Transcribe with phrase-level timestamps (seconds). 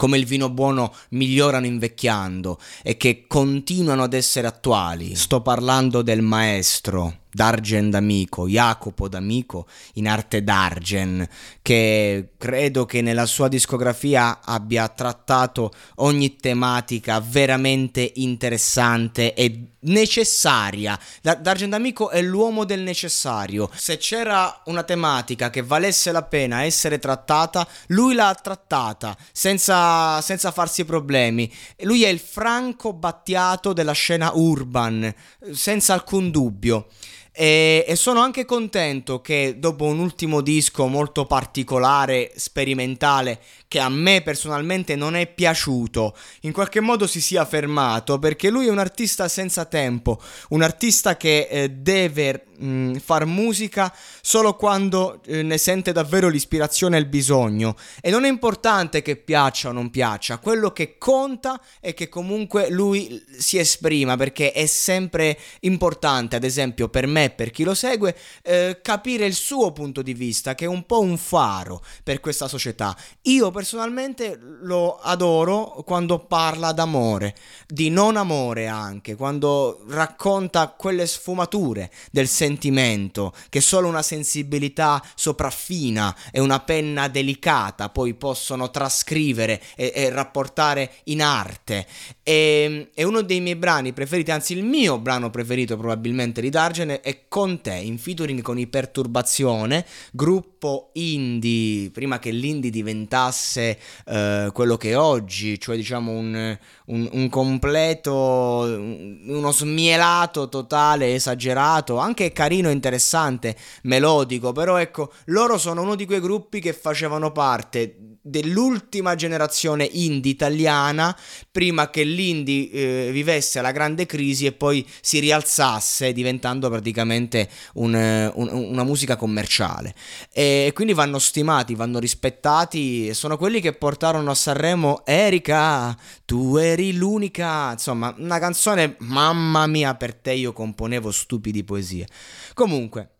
[0.00, 5.14] come il vino buono migliorano invecchiando e che continuano ad essere attuali.
[5.14, 11.26] Sto parlando del maestro Dargen D'Amico, Jacopo D'Amico in arte Dargen,
[11.62, 20.98] che credo che nella sua discografia abbia trattato ogni tematica veramente interessante e necessaria.
[21.22, 23.70] Dargen D'Amico è l'uomo del necessario.
[23.74, 30.50] Se c'era una tematica che valesse la pena essere trattata, lui l'ha trattata senza, senza
[30.50, 31.50] farsi problemi.
[31.82, 35.12] Lui è il Franco Battiato della scena urban,
[35.52, 36.88] senza alcun dubbio.
[37.32, 43.88] E, e, sono anche contento che dopo un ultimo disco molto particolare, sperimentale, che a
[43.88, 48.78] me personalmente non è piaciuto, in qualche modo si sia fermato perché lui è un
[48.78, 55.58] artista senza tempo, un artista che eh, deve mh, far musica solo quando eh, ne
[55.58, 60.38] sente davvero l'ispirazione e il bisogno e non è importante che piaccia o non piaccia,
[60.38, 66.88] quello che conta è che comunque lui si esprima perché è sempre importante, ad esempio
[66.88, 70.68] per me, per chi lo segue, eh, capire il suo punto di vista che è
[70.68, 72.96] un po' un faro per questa società.
[73.22, 77.34] Io personalmente lo adoro quando parla d'amore,
[77.66, 86.16] di non amore anche, quando racconta quelle sfumature del sentimento che solo una sensibilità sopraffina
[86.30, 91.86] e una penna delicata poi possono trascrivere e, e rapportare in arte.
[92.22, 97.00] E, è uno dei miei brani preferiti, anzi il mio brano preferito probabilmente di Dargene
[97.00, 104.50] è Con te, in featuring con i Perturbazione, gruppo indie, prima che l'indie diventasse eh,
[104.52, 106.58] quello che è oggi, cioè diciamo un,
[106.90, 115.82] un, un, completo, uno smielato totale, esagerato, anche carino, interessante, melodico, però ecco, loro sono
[115.82, 121.16] uno di quei gruppi che facevano parte dell'ultima generazione indie italiana
[121.50, 127.94] prima che l'indie eh, vivesse la grande crisi e poi si rialzasse diventando praticamente un,
[127.94, 129.94] un, una musica commerciale
[130.32, 136.94] e quindi vanno stimati, vanno rispettati sono quelli che portarono a Sanremo Erika, tu eri
[136.94, 142.06] l'unica, insomma, una canzone, mamma mia, per te io componevo stupidi poesie.
[142.54, 143.19] Comunque,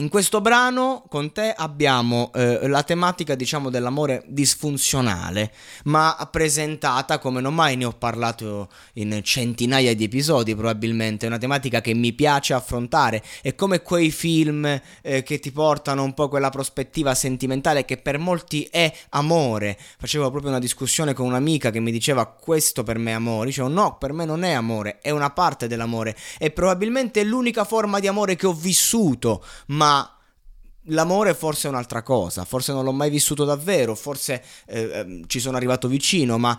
[0.00, 5.52] in questo brano con te abbiamo eh, la tematica, diciamo, dell'amore disfunzionale,
[5.84, 11.26] ma presentata come non mai ne ho parlato in centinaia di episodi, probabilmente.
[11.26, 13.22] È una tematica che mi piace affrontare.
[13.42, 14.64] È come quei film
[15.02, 19.78] eh, che ti portano un po' quella prospettiva sentimentale che per molti è amore.
[19.98, 23.48] Facevo proprio una discussione con un'amica che mi diceva questo per me è amore.
[23.48, 26.16] Dicevo no, per me non è amore, è una parte dell'amore.
[26.38, 29.88] E probabilmente è l'unica forma di amore che ho vissuto, ma
[30.84, 35.40] l'amore forse è un'altra cosa, forse non l'ho mai vissuto davvero, forse eh, ehm, ci
[35.40, 36.58] sono arrivato vicino, ma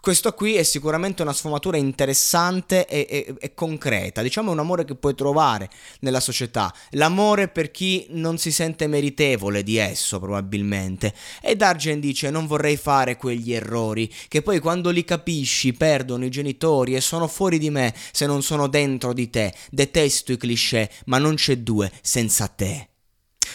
[0.00, 4.94] questo qui è sicuramente una sfumatura interessante e, e, e, concreta, diciamo un amore che
[4.94, 5.68] puoi trovare
[6.00, 11.14] nella società, l'amore per chi non si sente meritevole di esso probabilmente.
[11.42, 16.30] E Dargen dice non vorrei fare quegli errori che poi quando li capisci perdono i
[16.30, 20.90] genitori e sono fuori di me se non sono dentro di te, detesto i cliché
[21.06, 22.88] ma non c'è due senza te.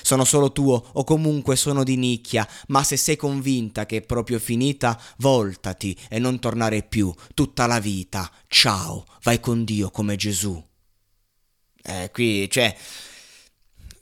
[0.06, 4.38] Sono solo tuo o comunque sono di nicchia, ma se sei convinta che è proprio
[4.38, 8.32] finita, voltati e non tornare più tutta la vita.
[8.48, 10.64] Ciao, vai con Dio come Gesù.
[11.82, 12.78] Eh, qui, cioè,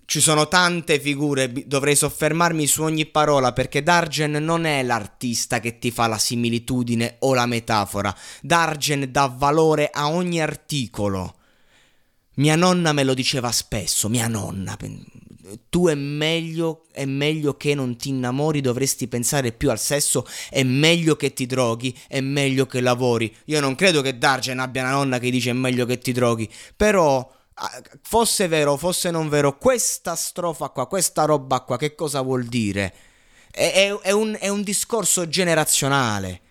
[0.03, 5.79] ci sono tante figure, dovrei soffermarmi su ogni parola perché Dargen non è l'artista che
[5.79, 8.13] ti fa la similitudine o la metafora.
[8.41, 11.37] Dargen dà valore a ogni articolo.
[12.35, 14.75] Mia nonna me lo diceva spesso, mia nonna.
[15.69, 20.63] Tu è meglio, è meglio che non ti innamori, dovresti pensare più al sesso, è
[20.63, 23.35] meglio che ti droghi, è meglio che lavori.
[23.45, 26.49] Io non credo che Dargen abbia una nonna che dice è meglio che ti droghi,
[26.75, 32.21] però Ah, fosse vero, fosse non vero, questa strofa qua, questa roba qua, che cosa
[32.21, 32.93] vuol dire?
[33.51, 36.41] È, è, è, un, è un, discorso generazionale,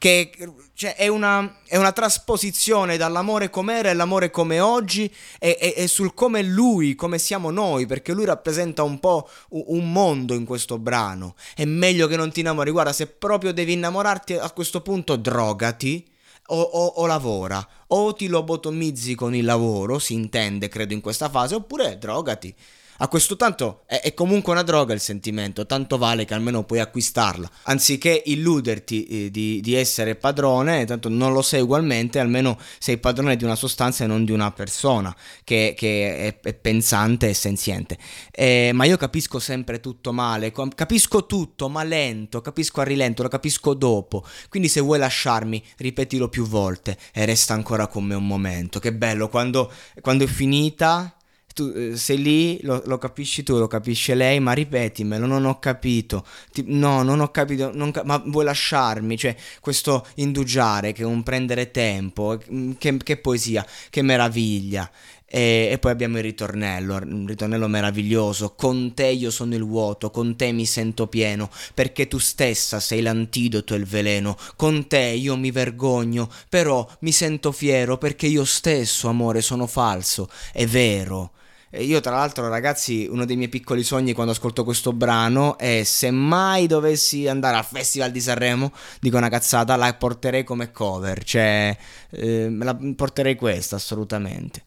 [0.00, 0.32] che
[0.72, 5.86] cioè, è, una, è, una, trasposizione dall'amore com'era e l'amore come oggi e, e, e,
[5.88, 10.78] sul come lui, come siamo noi, perché lui rappresenta un po' un mondo in questo
[10.78, 11.34] brano.
[11.54, 16.08] È meglio che non ti innamori, guarda, se proprio devi innamorarti a questo punto drogati
[16.46, 21.28] o, o, o, lavora, o ti lobotomizzi con il lavoro, si intende credo in questa
[21.28, 22.54] fase, oppure drogati.
[23.02, 26.80] A questo tanto è, è, comunque una droga il sentimento, tanto vale che almeno puoi
[26.80, 27.50] acquistarla.
[27.62, 33.36] Anziché illuderti eh, di, di, essere padrone, tanto non lo sei ugualmente, almeno sei padrone
[33.36, 37.96] di una sostanza e non di una persona che, che è, è, pensante e senziente.
[38.30, 43.30] Eh, ma io capisco sempre tutto male, capisco tutto ma lento, capisco a rilento, lo
[43.30, 44.26] capisco dopo.
[44.50, 48.78] Quindi se vuoi lasciarmi, ripetilo più volte e resta ancora con me un momento.
[48.78, 49.72] Che bello, quando,
[50.02, 51.14] quando è finita
[51.60, 55.58] tu eh, sei lì, lo, lo, capisci tu, lo capisce lei, ma ripetimelo, non ho
[55.58, 56.24] capito.
[56.50, 59.18] Ti, no, non ho capito, non, ma vuoi lasciarmi?
[59.18, 64.90] Cioè, questo indugiare, che un prendere tempo, mm, che, che poesia, che meraviglia.
[65.32, 68.54] E, e, poi abbiamo il ritornello, un ritornello meraviglioso.
[68.56, 73.02] Con te io sono il vuoto, con te mi sento pieno, perché tu stessa sei
[73.02, 74.36] l'antidoto e il veleno.
[74.56, 80.28] Con te io mi vergogno, però mi sento fiero, perché io stesso, amore, sono falso,
[80.52, 81.32] è vero.
[81.72, 85.84] E io, tra l'altro, ragazzi, uno dei miei piccoli sogni quando ascolto questo brano è
[85.84, 91.22] se mai dovessi andare al Festival di Sanremo, dico una cazzata, la porterei come cover,
[91.22, 91.76] cioè
[92.10, 94.64] eh, la porterei questa assolutamente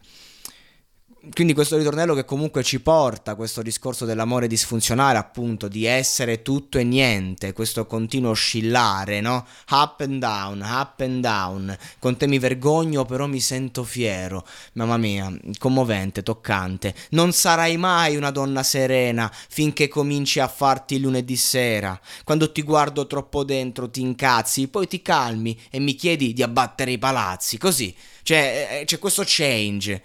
[1.32, 6.42] quindi questo ritornello che comunque ci porta a questo discorso dell'amore disfunzionale, appunto, di essere
[6.42, 9.46] tutto e niente, questo continuo oscillare, no?
[9.70, 11.78] Up and down, up and down.
[12.00, 14.46] Con te mi vergogno, però mi sento fiero.
[14.74, 16.94] Mamma mia, commovente, toccante.
[17.12, 21.98] Non sarai mai una donna serena finché cominci a farti lunedì sera.
[22.26, 26.92] Quando ti guardo troppo dentro ti incazzi, poi ti calmi e mi chiedi di abbattere
[26.92, 27.58] i palazzi.
[27.58, 30.02] Così, cioè, eh, c'è questo change.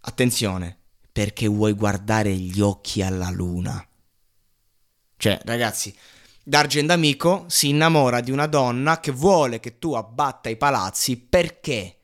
[0.00, 0.78] Attenzione,
[1.12, 3.84] perché vuoi guardare gli occhi alla luna.
[5.16, 5.94] Cioè, ragazzi,
[6.44, 11.98] D'Argent Amico si innamora di una donna che vuole che tu abbatta i palazzi perché?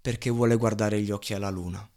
[0.00, 1.88] Perché vuole guardare gli occhi alla luna.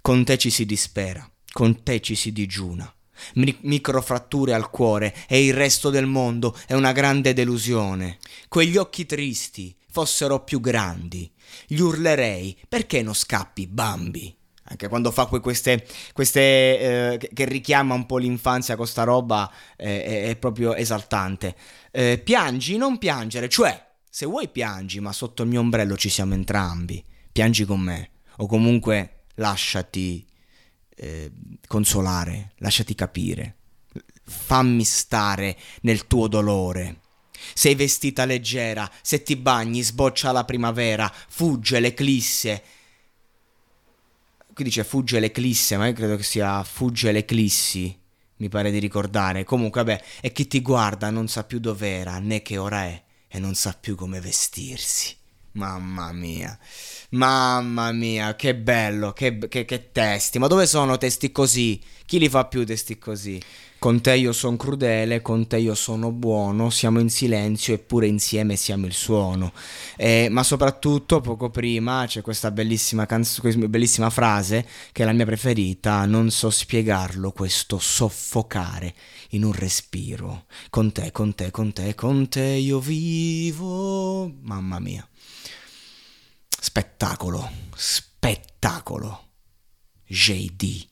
[0.00, 2.92] Con te ci si dispera, con te ci si digiuna.
[3.34, 8.18] Mi- microfratture al cuore e il resto del mondo è una grande delusione.
[8.48, 11.30] Quegli occhi tristi fossero più grandi.
[11.66, 14.36] Gli urlerei, perché non scappi, Bambi?
[14.64, 20.30] Anche quando fa queste, queste eh, che richiama un po' l'infanzia con sta roba eh,
[20.30, 21.56] è, proprio esaltante.
[21.90, 26.34] Eh, piangi non piangere cioè se vuoi piangi ma sotto il mio ombrello ci siamo
[26.34, 27.04] entrambi.
[27.32, 28.10] Piangi con me.
[28.36, 30.24] O comunque lasciati
[30.96, 31.32] eh,
[31.66, 33.56] consolare lasciati capire.
[34.24, 37.00] Fammi stare nel tuo dolore.
[37.54, 42.62] Sei vestita leggera, se ti bagni sboccia la primavera, fugge l'eclisse,
[44.54, 47.98] qui dice fugge l'eclisse, ma io credo che sia fugge l'eclissi,
[48.36, 49.44] mi pare di ricordare.
[49.44, 53.38] Comunque, vabbè, e chi ti guarda non sa più dov'era né che ora è e
[53.38, 55.16] non sa più come vestirsi.
[55.54, 56.58] Mamma mia,
[57.10, 60.38] mamma mia, che bello, che, che, che testi.
[60.38, 61.78] Ma dove sono testi così?
[62.06, 63.38] Chi li fa più testi così?
[63.78, 68.56] Con te io sono crudele, con te io sono buono, siamo in silenzio eppure insieme
[68.56, 69.52] siamo il suono.
[69.96, 75.12] Eh, ma soprattutto poco prima c'è questa bellissima, canz- questa bellissima frase che è la
[75.12, 78.94] mia preferita, non so spiegarlo questo soffocare
[79.30, 80.44] in un respiro.
[80.70, 84.32] Con te, con te, con te, con te io vivo.
[84.42, 85.06] Mamma mia.
[86.64, 89.30] Spettacolo, spettacolo.
[90.06, 90.91] JD.